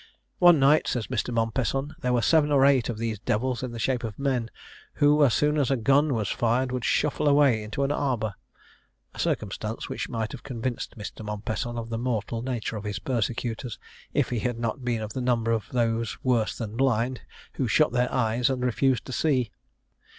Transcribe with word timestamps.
"One 0.39 0.57
night," 0.59 0.87
says 0.87 1.09
Mr. 1.13 1.31
Mompesson, 1.31 1.93
"there 1.99 2.11
were 2.11 2.23
seven 2.23 2.51
or 2.51 2.65
eight 2.65 2.89
of 2.89 2.97
these 2.97 3.19
devils 3.19 3.61
in 3.61 3.71
the 3.71 3.77
shape 3.77 4.03
of 4.03 4.17
men, 4.17 4.49
who, 4.95 5.23
as 5.23 5.35
soon 5.35 5.59
as 5.59 5.69
a 5.69 5.77
gun 5.77 6.15
was 6.15 6.29
fired, 6.29 6.71
would 6.71 6.83
shuffle 6.83 7.27
away 7.27 7.61
into 7.61 7.83
an 7.83 7.91
arbour;" 7.91 8.33
a 9.13 9.19
circumstance 9.19 9.89
which 9.89 10.09
might 10.09 10.31
have 10.31 10.41
convinced 10.41 10.97
Mr. 10.97 11.23
Mompesson 11.23 11.77
of 11.77 11.89
the 11.91 11.99
mortal 11.99 12.41
nature 12.41 12.77
of 12.77 12.83
his 12.83 12.97
persecutors, 12.97 13.77
if 14.11 14.31
he 14.31 14.39
had 14.39 14.57
not 14.57 14.83
been 14.83 15.03
of 15.03 15.13
the 15.13 15.21
number 15.21 15.51
of 15.51 15.69
those 15.69 16.17
worse 16.23 16.57
than 16.57 16.75
blind, 16.75 17.21
who 17.53 17.67
shut 17.67 17.91
their 17.91 18.11
eyes, 18.11 18.49
and 18.49 18.65
refuse 18.65 18.99
to 19.01 19.11
see. 19.11 19.51